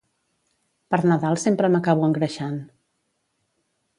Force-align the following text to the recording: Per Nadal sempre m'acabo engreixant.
Per 0.93 0.99
Nadal 1.09 1.37
sempre 1.43 1.69
m'acabo 1.75 2.09
engreixant. 2.09 2.57